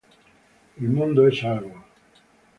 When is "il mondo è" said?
0.79-1.31